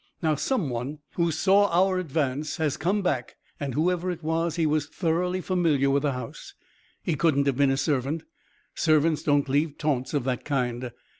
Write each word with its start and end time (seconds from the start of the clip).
Now 0.23 0.33
some 0.33 0.71
one 0.71 0.97
who 1.13 1.29
saw 1.31 1.69
our 1.69 1.99
advance 1.99 2.57
has 2.57 2.75
come 2.75 3.03
back, 3.03 3.35
and, 3.59 3.75
whoever 3.75 4.09
it 4.09 4.23
was, 4.23 4.55
he 4.55 4.65
was 4.65 4.87
thoroughly 4.87 5.41
familiar 5.41 5.91
with 5.91 6.01
the 6.01 6.13
house. 6.13 6.55
He 7.03 7.13
couldn't 7.13 7.45
have 7.45 7.57
been 7.57 7.69
a 7.69 7.77
servant. 7.77 8.23
Servants 8.73 9.21
don't 9.21 9.47
leave 9.47 9.77
taunts 9.77 10.15
of 10.15 10.23
that 10.23 10.43
kind. 10.43 10.91